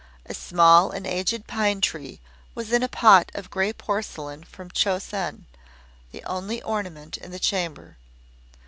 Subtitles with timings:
[0.25, 2.19] A small and aged pine tree
[2.55, 5.45] was in a pot of grey porcelain from Chosen
[6.11, 7.97] the only ornament in the chamber.